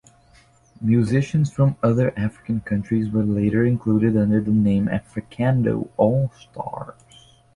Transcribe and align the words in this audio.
Musicians 0.81 1.53
from 1.53 1.75
other 1.83 2.11
African 2.17 2.61
countries 2.61 3.11
were 3.11 3.23
later 3.23 3.63
included 3.65 4.17
under 4.17 4.41
the 4.41 4.49
name 4.49 4.87
Africando 4.87 5.89
All 5.95 6.31
Stars. 6.31 6.97